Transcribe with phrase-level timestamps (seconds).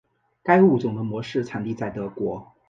[0.41, 2.53] 该物种的模式产地在德国。